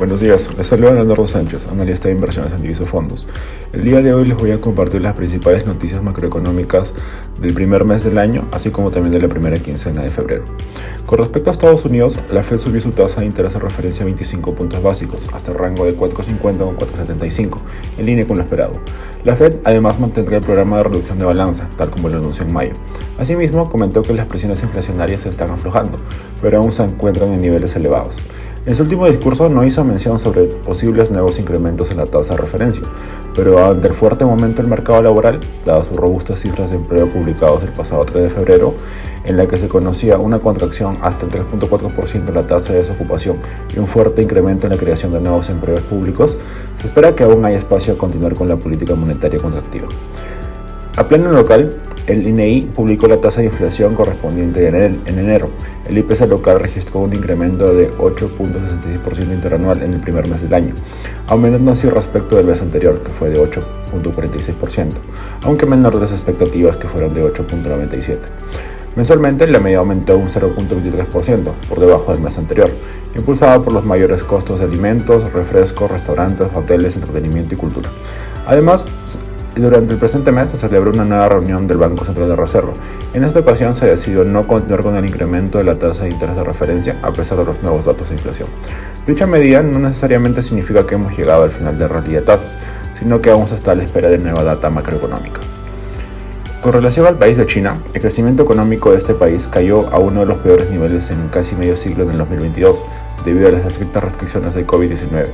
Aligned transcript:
Buenos 0.00 0.18
días, 0.18 0.48
les 0.56 0.66
saluda 0.66 0.92
Leonardo 0.92 1.28
Sánchez, 1.28 1.68
analista 1.68 2.08
de 2.08 2.14
inversiones 2.14 2.54
en 2.54 2.62
divisos 2.62 2.88
fondos. 2.88 3.26
El 3.74 3.84
día 3.84 4.00
de 4.00 4.14
hoy 4.14 4.24
les 4.24 4.38
voy 4.38 4.50
a 4.50 4.58
compartir 4.58 5.02
las 5.02 5.12
principales 5.12 5.66
noticias 5.66 6.02
macroeconómicas 6.02 6.94
del 7.38 7.52
primer 7.52 7.84
mes 7.84 8.02
del 8.02 8.16
año, 8.16 8.48
así 8.50 8.70
como 8.70 8.90
también 8.90 9.12
de 9.12 9.20
la 9.20 9.28
primera 9.28 9.58
quincena 9.58 10.00
de 10.00 10.08
febrero. 10.08 10.44
Con 11.04 11.18
respecto 11.18 11.50
a 11.50 11.52
Estados 11.52 11.84
Unidos, 11.84 12.18
la 12.30 12.42
Fed 12.42 12.56
subió 12.56 12.80
su 12.80 12.92
tasa 12.92 13.20
de 13.20 13.26
interés 13.26 13.52
de 13.52 13.60
referencia 13.60 14.02
a 14.02 14.06
25 14.06 14.54
puntos 14.54 14.82
básicos, 14.82 15.26
hasta 15.34 15.52
el 15.52 15.58
rango 15.58 15.84
de 15.84 15.94
4,50 15.94 16.40
con 16.40 16.78
4,75, 16.78 17.58
en 17.98 18.06
línea 18.06 18.26
con 18.26 18.38
lo 18.38 18.42
esperado. 18.42 18.80
La 19.24 19.36
Fed 19.36 19.56
además 19.64 20.00
mantendrá 20.00 20.38
el 20.38 20.42
programa 20.42 20.78
de 20.78 20.84
reducción 20.84 21.18
de 21.18 21.26
balanza, 21.26 21.68
tal 21.76 21.90
como 21.90 22.08
lo 22.08 22.16
anunció 22.16 22.46
en 22.46 22.54
mayo. 22.54 22.72
Asimismo, 23.18 23.68
comentó 23.68 24.00
que 24.00 24.14
las 24.14 24.24
presiones 24.24 24.62
inflacionarias 24.62 25.20
se 25.20 25.28
están 25.28 25.50
aflojando, 25.50 25.98
pero 26.40 26.56
aún 26.56 26.72
se 26.72 26.84
encuentran 26.84 27.34
en 27.34 27.42
niveles 27.42 27.76
elevados. 27.76 28.16
En 28.66 28.76
su 28.76 28.82
último 28.82 29.06
discurso 29.06 29.48
no 29.48 29.64
hizo 29.64 29.82
mención 29.84 30.18
sobre 30.18 30.42
posibles 30.44 31.10
nuevos 31.10 31.38
incrementos 31.38 31.90
en 31.90 31.96
la 31.96 32.04
tasa 32.04 32.34
de 32.34 32.42
referencia, 32.42 32.82
pero 33.34 33.64
ante 33.64 33.88
el 33.88 33.94
fuerte 33.94 34.26
momento 34.26 34.60
del 34.60 34.70
mercado 34.70 35.00
laboral, 35.00 35.40
dadas 35.64 35.86
sus 35.86 35.96
robustas 35.96 36.40
cifras 36.40 36.68
de 36.68 36.76
empleo 36.76 37.10
publicados 37.10 37.62
el 37.62 37.70
pasado 37.70 38.04
3 38.04 38.24
de 38.24 38.28
febrero, 38.28 38.74
en 39.24 39.38
la 39.38 39.48
que 39.48 39.56
se 39.56 39.66
conocía 39.66 40.18
una 40.18 40.40
contracción 40.40 40.98
hasta 41.00 41.24
el 41.24 41.32
3.4% 41.32 42.28
en 42.28 42.34
la 42.34 42.46
tasa 42.46 42.74
de 42.74 42.80
desocupación 42.80 43.38
y 43.74 43.78
un 43.78 43.86
fuerte 43.86 44.20
incremento 44.20 44.66
en 44.66 44.74
la 44.74 44.78
creación 44.78 45.12
de 45.12 45.22
nuevos 45.22 45.48
empleos 45.48 45.80
públicos, 45.80 46.36
se 46.78 46.88
espera 46.88 47.14
que 47.14 47.24
aún 47.24 47.42
haya 47.46 47.56
espacio 47.56 47.94
a 47.94 47.96
continuar 47.96 48.34
con 48.34 48.46
la 48.46 48.56
política 48.56 48.94
monetaria 48.94 49.40
contractiva. 49.40 49.88
A 50.96 51.04
pleno 51.04 51.30
local, 51.30 51.70
el 52.06 52.26
INEI 52.26 52.62
publicó 52.74 53.06
la 53.06 53.18
tasa 53.18 53.40
de 53.40 53.46
inflación 53.46 53.94
correspondiente 53.94 54.66
en 54.66 55.00
enero. 55.06 55.50
El 55.88 55.98
IPC 55.98 56.26
local 56.28 56.58
registró 56.60 57.00
un 57.00 57.14
incremento 57.14 57.72
de 57.72 57.90
8.66% 57.92 59.32
interanual 59.32 59.82
en 59.82 59.94
el 59.94 60.00
primer 60.00 60.26
mes 60.28 60.42
del 60.42 60.52
año, 60.52 60.74
aumentando 61.28 61.70
así 61.70 61.88
respecto 61.88 62.36
del 62.36 62.46
mes 62.46 62.60
anterior, 62.60 63.02
que 63.02 63.10
fue 63.10 63.30
de 63.30 63.40
8.46%, 63.40 64.88
aunque 65.42 65.66
menor 65.66 65.94
de 65.94 66.00
las 66.00 66.12
expectativas 66.12 66.76
que 66.76 66.88
fueron 66.88 67.14
de 67.14 67.24
8.97%. 67.24 68.18
Mensualmente 68.96 69.46
la 69.46 69.60
media 69.60 69.78
aumentó 69.78 70.16
un 70.18 70.28
0.23%, 70.28 71.52
por 71.68 71.78
debajo 71.78 72.12
del 72.12 72.20
mes 72.20 72.36
anterior, 72.36 72.68
impulsado 73.14 73.62
por 73.62 73.72
los 73.72 73.84
mayores 73.84 74.24
costos 74.24 74.58
de 74.58 74.64
alimentos, 74.64 75.32
refrescos, 75.32 75.88
restaurantes, 75.88 76.48
hoteles, 76.52 76.96
entretenimiento 76.96 77.54
y 77.54 77.56
cultura. 77.56 77.88
Además, 78.46 78.84
durante 79.56 79.92
el 79.92 79.98
presente 79.98 80.32
mes 80.32 80.50
se 80.50 80.56
celebró 80.56 80.90
una 80.92 81.04
nueva 81.04 81.28
reunión 81.28 81.66
del 81.66 81.78
Banco 81.78 82.04
Central 82.04 82.28
de 82.28 82.36
Reserva. 82.36 82.72
En 83.12 83.24
esta 83.24 83.40
ocasión 83.40 83.74
se 83.74 83.86
decidió 83.86 84.24
no 84.24 84.46
continuar 84.46 84.82
con 84.82 84.96
el 84.96 85.04
incremento 85.04 85.58
de 85.58 85.64
la 85.64 85.78
tasa 85.78 86.04
de 86.04 86.10
interés 86.10 86.36
de 86.36 86.44
referencia 86.44 86.98
a 87.02 87.12
pesar 87.12 87.38
de 87.38 87.44
los 87.44 87.62
nuevos 87.62 87.84
datos 87.84 88.08
de 88.08 88.14
inflación. 88.14 88.48
Dicha 89.06 89.26
medida 89.26 89.62
no 89.62 89.78
necesariamente 89.78 90.42
significa 90.42 90.86
que 90.86 90.94
hemos 90.94 91.16
llegado 91.16 91.42
al 91.42 91.50
final 91.50 91.78
de 91.78 91.88
rally 91.88 92.12
de 92.12 92.22
tasas, 92.22 92.56
sino 92.98 93.20
que 93.20 93.30
aún 93.30 93.48
se 93.48 93.56
está 93.56 93.72
a 93.72 93.74
la 93.74 93.82
espera 93.82 94.08
de 94.08 94.18
nueva 94.18 94.44
data 94.44 94.70
macroeconómica. 94.70 95.40
Con 96.62 96.74
relación 96.74 97.06
al 97.06 97.16
país 97.16 97.38
de 97.38 97.46
China, 97.46 97.78
el 97.94 98.02
crecimiento 98.02 98.42
económico 98.42 98.92
de 98.92 98.98
este 98.98 99.14
país 99.14 99.48
cayó 99.48 99.88
a 99.94 99.98
uno 99.98 100.20
de 100.20 100.26
los 100.26 100.38
peores 100.38 100.70
niveles 100.70 101.10
en 101.10 101.28
casi 101.28 101.56
medio 101.56 101.74
siglo 101.74 102.04
en 102.04 102.10
el 102.10 102.18
2022, 102.18 102.84
debido 103.24 103.48
a 103.48 103.52
las 103.52 103.66
estrictas 103.66 104.04
restricciones 104.04 104.54
de 104.54 104.66
COVID-19 104.66 105.32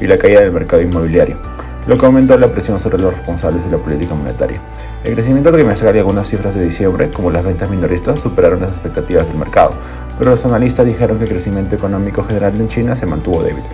y 0.00 0.06
la 0.06 0.18
caída 0.18 0.40
del 0.40 0.52
mercado 0.52 0.82
inmobiliario 0.82 1.38
lo 1.86 1.98
que 1.98 2.06
aumentó 2.06 2.38
la 2.38 2.48
presión 2.48 2.78
sobre 2.78 2.98
los 2.98 3.14
responsables 3.14 3.64
de 3.64 3.70
la 3.70 3.78
política 3.78 4.14
monetaria. 4.14 4.60
El 5.04 5.14
crecimiento 5.14 5.50
trimestral 5.52 5.96
y 5.96 5.98
algunas 5.98 6.28
cifras 6.28 6.54
de 6.54 6.64
diciembre, 6.64 7.10
como 7.10 7.30
las 7.30 7.44
ventas 7.44 7.70
minoristas, 7.70 8.20
superaron 8.20 8.60
las 8.60 8.72
expectativas 8.72 9.26
del 9.26 9.36
mercado, 9.36 9.70
pero 10.18 10.30
los 10.30 10.44
analistas 10.44 10.86
dijeron 10.86 11.18
que 11.18 11.24
el 11.24 11.30
crecimiento 11.30 11.74
económico 11.74 12.22
general 12.22 12.54
en 12.60 12.68
China 12.68 12.94
se 12.94 13.06
mantuvo 13.06 13.42
débil, 13.42 13.64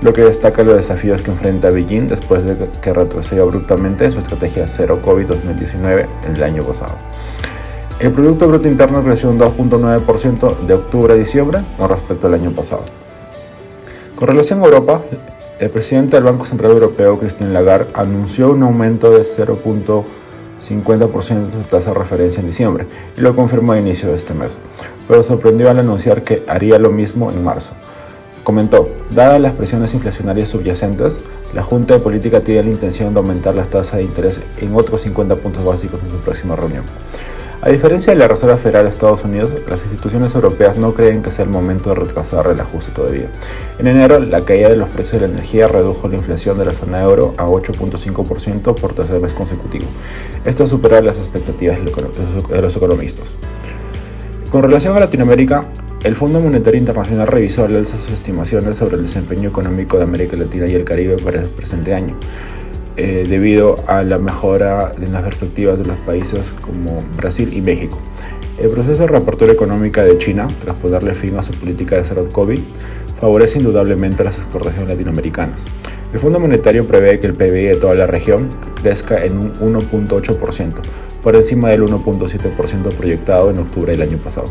lo 0.00 0.12
que 0.14 0.22
destaca 0.22 0.62
los 0.62 0.76
desafíos 0.76 1.20
que 1.20 1.30
enfrenta 1.30 1.68
Beijing 1.68 2.08
después 2.08 2.44
de 2.44 2.56
que 2.80 2.92
retrocedió 2.92 3.42
abruptamente 3.42 4.06
en 4.06 4.12
su 4.12 4.18
estrategia 4.18 4.66
Zero 4.66 5.02
COVID 5.02 5.26
2019 5.26 6.06
el 6.34 6.42
año 6.42 6.62
pasado. 6.62 6.94
El 7.98 8.12
Producto 8.12 8.48
Bruto 8.48 8.66
Interno 8.66 9.04
creció 9.04 9.28
un 9.28 9.38
2.9% 9.38 10.60
de 10.60 10.72
octubre 10.72 11.12
a 11.12 11.16
diciembre 11.16 11.58
con 11.76 11.90
respecto 11.90 12.28
al 12.28 12.34
año 12.34 12.50
pasado. 12.50 12.84
Con 14.20 14.28
relación 14.28 14.60
a 14.60 14.66
Europa, 14.66 15.00
el 15.58 15.70
presidente 15.70 16.16
del 16.16 16.24
Banco 16.24 16.44
Central 16.44 16.72
Europeo, 16.72 17.18
Christine 17.18 17.54
Lagarde, 17.54 17.90
anunció 17.94 18.50
un 18.50 18.62
aumento 18.62 19.10
de 19.10 19.22
0.50% 19.22 21.46
de 21.46 21.52
su 21.52 21.58
tasa 21.70 21.94
de 21.94 21.98
referencia 21.98 22.40
en 22.40 22.48
diciembre 22.48 22.86
y 23.16 23.22
lo 23.22 23.34
confirmó 23.34 23.72
a 23.72 23.78
inicio 23.78 24.10
de 24.10 24.16
este 24.16 24.34
mes, 24.34 24.60
pero 25.08 25.22
sorprendió 25.22 25.70
al 25.70 25.78
anunciar 25.78 26.22
que 26.22 26.42
haría 26.48 26.78
lo 26.78 26.90
mismo 26.90 27.30
en 27.30 27.42
marzo. 27.42 27.72
Comentó, 28.44 28.90
dadas 29.10 29.40
las 29.40 29.54
presiones 29.54 29.94
inflacionarias 29.94 30.50
subyacentes, 30.50 31.18
la 31.54 31.62
Junta 31.62 31.94
de 31.94 32.00
Política 32.00 32.40
tiene 32.40 32.64
la 32.64 32.70
intención 32.72 33.14
de 33.14 33.20
aumentar 33.20 33.54
las 33.54 33.70
tasas 33.70 33.96
de 33.96 34.02
interés 34.02 34.38
en 34.58 34.76
otros 34.76 35.00
50 35.00 35.36
puntos 35.36 35.64
básicos 35.64 35.98
en 36.02 36.10
su 36.10 36.18
próxima 36.18 36.56
reunión. 36.56 36.84
A 37.62 37.68
diferencia 37.68 38.14
de 38.14 38.18
la 38.18 38.26
Reserva 38.26 38.56
Federal 38.56 38.84
de 38.84 38.90
Estados 38.90 39.22
Unidos, 39.22 39.52
las 39.68 39.82
instituciones 39.82 40.34
europeas 40.34 40.78
no 40.78 40.94
creen 40.94 41.20
que 41.20 41.30
sea 41.30 41.44
el 41.44 41.50
momento 41.50 41.90
de 41.90 41.96
retrasar 41.96 42.46
el 42.46 42.58
ajuste 42.58 42.90
todavía. 42.90 43.28
En 43.78 43.86
enero, 43.86 44.18
la 44.18 44.46
caída 44.46 44.70
de 44.70 44.76
los 44.76 44.88
precios 44.88 45.20
de 45.20 45.28
la 45.28 45.34
energía 45.34 45.68
redujo 45.68 46.08
la 46.08 46.14
inflación 46.14 46.56
de 46.56 46.64
la 46.64 46.70
zona 46.70 47.02
euro 47.02 47.34
a 47.36 47.44
8.5% 47.44 48.74
por 48.74 48.94
tercer 48.94 49.20
mes 49.20 49.34
consecutivo. 49.34 49.84
Esto 50.46 50.66
supera 50.66 51.02
las 51.02 51.18
expectativas 51.18 51.78
de 51.84 52.62
los 52.62 52.76
economistas. 52.76 53.34
Con 54.50 54.62
relación 54.62 54.96
a 54.96 55.00
Latinoamérica, 55.00 55.66
el 56.02 56.16
Fondo 56.16 56.40
Monetario 56.40 56.80
Internacional 56.80 57.26
revisó 57.26 57.66
al 57.66 57.76
alza 57.76 57.98
sus 57.98 58.12
estimaciones 58.12 58.78
sobre 58.78 58.96
el 58.96 59.02
desempeño 59.02 59.50
económico 59.50 59.98
de 59.98 60.04
América 60.04 60.34
Latina 60.34 60.66
y 60.66 60.74
el 60.76 60.84
Caribe 60.84 61.16
para 61.18 61.42
el 61.42 61.48
presente 61.50 61.92
año. 61.92 62.16
Eh, 62.96 63.24
debido 63.26 63.76
a 63.86 64.02
la 64.02 64.18
mejora 64.18 64.92
en 65.00 65.12
las 65.12 65.22
perspectivas 65.22 65.78
de 65.78 65.86
los 65.86 65.98
países 66.00 66.52
como 66.60 67.02
Brasil 67.16 67.50
y 67.52 67.60
México. 67.60 67.98
El 68.58 68.68
proceso 68.70 69.02
de 69.02 69.06
reapertura 69.06 69.52
económica 69.52 70.02
de 70.02 70.18
China, 70.18 70.48
tras 70.62 70.76
ponerle 70.76 71.14
fin 71.14 71.36
a 71.38 71.42
su 71.42 71.52
política 71.52 71.96
de 71.96 72.04
cero 72.04 72.28
COVID, 72.30 72.58
favorece 73.18 73.58
indudablemente 73.58 74.22
a 74.22 74.26
las 74.26 74.38
exportaciones 74.38 74.88
latinoamericanas. 74.88 75.64
El 76.12 76.18
Fondo 76.18 76.40
Monetario 76.40 76.84
prevé 76.86 77.20
que 77.20 77.28
el 77.28 77.34
PIB 77.34 77.74
de 77.74 77.76
toda 77.76 77.94
la 77.94 78.06
región 78.06 78.50
crezca 78.82 79.24
en 79.24 79.38
un 79.38 79.52
1.8%, 79.52 80.74
por 81.22 81.36
encima 81.36 81.70
del 81.70 81.82
1.7% 81.84 82.92
proyectado 82.94 83.50
en 83.50 83.60
octubre 83.60 83.92
del 83.92 84.02
año 84.02 84.18
pasado. 84.18 84.48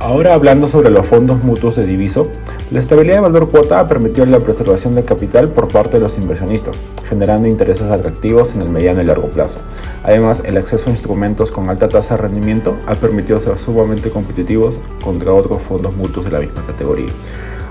Ahora 0.00 0.34
hablando 0.34 0.68
sobre 0.68 0.90
los 0.90 1.04
fondos 1.08 1.42
mutuos 1.42 1.74
de 1.74 1.84
diviso, 1.84 2.28
la 2.70 2.78
estabilidad 2.78 3.16
de 3.16 3.22
valor 3.22 3.50
cuota 3.50 3.80
ha 3.80 3.88
permitido 3.88 4.26
la 4.26 4.38
preservación 4.38 4.94
de 4.94 5.04
capital 5.04 5.48
por 5.48 5.66
parte 5.66 5.96
de 5.96 6.00
los 6.00 6.16
inversionistas, 6.16 6.76
generando 7.08 7.48
intereses 7.48 7.90
atractivos 7.90 8.54
en 8.54 8.62
el 8.62 8.68
mediano 8.68 9.02
y 9.02 9.06
largo 9.06 9.28
plazo. 9.28 9.58
Además, 10.04 10.40
el 10.44 10.56
acceso 10.56 10.88
a 10.88 10.92
instrumentos 10.92 11.50
con 11.50 11.68
alta 11.68 11.88
tasa 11.88 12.14
de 12.14 12.22
rendimiento 12.22 12.78
ha 12.86 12.94
permitido 12.94 13.40
ser 13.40 13.58
sumamente 13.58 14.10
competitivos 14.10 14.76
contra 15.02 15.32
otros 15.32 15.62
fondos 15.62 15.96
mutuos 15.96 16.26
de 16.26 16.30
la 16.30 16.38
misma 16.38 16.64
categoría. 16.64 17.10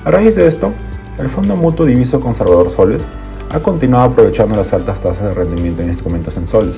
A 0.04 0.12
raíz 0.12 0.36
de 0.36 0.48
esto, 0.48 0.74
el 1.20 1.30
Fondo 1.30 1.56
Mutuo 1.56 1.86
Diviso 1.86 2.20
Conservador 2.20 2.70
Soles 2.70 3.08
ha 3.52 3.60
continuado 3.62 4.04
aprovechando 4.04 4.58
las 4.58 4.74
altas 4.74 5.00
tasas 5.00 5.24
de 5.24 5.34
rendimiento 5.34 5.82
en 5.82 5.90
instrumentos 5.90 6.36
en 6.36 6.46
soles, 6.46 6.78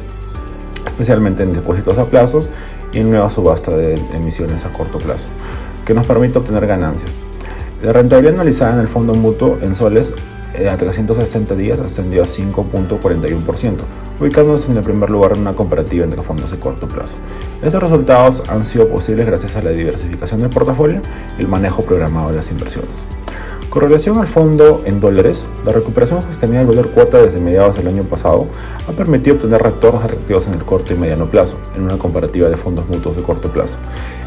especialmente 0.85 1.41
en 1.41 1.53
depósitos 1.53 1.97
a 1.97 2.05
plazos 2.05 2.51
en 2.94 3.09
nueva 3.09 3.29
subasta 3.29 3.75
de 3.75 3.95
emisiones 4.13 4.66
a 4.66 4.73
corto 4.73 4.97
plazo, 4.97 5.27
que 5.85 5.94
nos 5.94 6.07
permite 6.07 6.38
obtener 6.38 6.66
ganancias. 6.66 7.11
La 7.81 7.94
rentabilidad 7.94 8.35
analizada 8.35 8.73
en 8.73 8.79
el 8.79 8.88
fondo 8.88 9.13
mutuo 9.13 9.57
en 9.61 9.75
soles 9.75 10.13
eh, 10.53 10.67
a 10.67 10.75
360 10.75 11.55
días 11.55 11.79
ascendió 11.79 12.23
a 12.23 12.25
5.41%, 12.25 13.75
ubicándose 14.19 14.72
en 14.72 14.77
el 14.77 14.83
primer 14.83 15.09
lugar 15.09 15.33
en 15.33 15.41
una 15.41 15.53
comparativa 15.53 16.03
entre 16.03 16.22
fondos 16.23 16.51
de 16.51 16.59
corto 16.59 16.88
plazo. 16.88 17.16
Estos 17.61 17.81
resultados 17.81 18.44
han 18.50 18.66
sido 18.66 18.89
posibles 18.89 19.25
gracias 19.27 19.56
a 19.56 19.61
la 19.61 19.69
diversificación 19.69 20.39
del 20.39 20.50
portafolio 20.50 21.01
y 21.38 21.41
el 21.41 21.47
manejo 21.47 21.83
programado 21.83 22.29
de 22.29 22.38
las 22.38 22.51
inversiones. 22.51 23.06
Con 23.69 23.83
relación 23.83 24.18
al 24.18 24.25
fondo 24.25 24.81
en 24.86 25.00
dólares, 25.00 25.45
la 25.63 25.71
recuperación 25.71 26.24
sostenida 26.24 26.57
del 26.57 26.69
valor 26.69 26.89
cuota 26.89 27.19
desde 27.19 27.39
mediados 27.39 27.77
del 27.77 27.88
año 27.88 28.04
pasado 28.04 28.48
ha 28.88 28.92
permitido 28.94 29.36
obtener 29.36 29.62
retornos 29.62 30.04
atractivos 30.04 30.48
en 30.48 30.56
el 30.56 30.66
corto 30.66 30.92
y 30.92 30.98
mediano 30.98 31.27
plazo, 31.27 31.56
en 31.75 31.83
una 31.83 31.95
comparativa 31.95 32.50
de 32.50 32.57
fondos 32.57 32.89
mutuos 32.89 33.16
de 33.16 33.21
corto 33.21 33.51
plazo. 33.51 33.77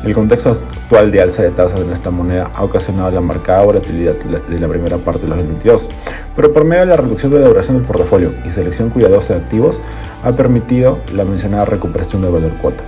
El 0.05 0.15
contexto 0.15 0.51
actual 0.51 1.11
de 1.11 1.23
alza 1.23 1.43
de 1.43 1.51
tasas 1.51 1.81
en 1.81 1.91
esta 1.91 2.11
moneda 2.11 2.53
ha 2.55 2.63
ocasionado 2.63 3.11
la 3.11 3.21
marcada 3.21 3.65
volatilidad 3.65 4.15
de 4.15 4.59
la 4.61 4.69
primera 4.69 4.99
parte 4.99 5.23
de 5.23 5.31
2022, 5.31 5.89
pero 6.37 6.53
por 6.53 6.65
medio 6.65 6.83
de 6.83 6.87
la 6.87 6.97
reducción 6.97 7.33
de 7.33 7.41
la 7.41 7.49
duración 7.49 7.79
del 7.79 7.87
portafolio 7.87 8.33
y 8.47 8.51
selección 8.51 8.91
cuidadosa 8.91 9.35
de 9.35 9.41
activos, 9.41 9.81
ha 10.23 10.31
permitido 10.37 11.01
la 11.17 11.25
mencionada 11.25 11.65
recuperación 11.65 12.23
del 12.23 12.31
valor 12.31 12.53
cuota. 12.63 12.85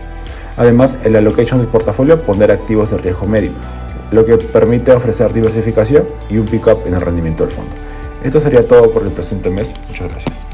Además, 0.57 0.97
el 1.03 1.17
allocation 1.17 1.59
del 1.59 1.67
portafolio 1.67 2.23
pondera 2.23 2.55
activos 2.55 2.93
de 2.93 2.99
riesgo 2.99 3.27
medio, 3.27 3.50
lo 4.11 4.25
que 4.25 4.37
permite 4.37 4.93
ofrecer 4.93 5.33
diversificación 5.33 6.06
y 6.29 6.39
un 6.39 6.47
pick-up 6.47 6.83
en 6.87 6.95
el 6.95 7.01
rendimiento 7.01 7.45
del 7.45 7.53
fondo. 7.53 7.73
Esto 8.23 8.41
sería 8.41 8.67
todo 8.67 8.91
por 8.91 9.03
el 9.03 9.11
presente 9.11 9.51
mes. 9.51 9.75
Muchas 9.89 10.11
gracias. 10.11 10.54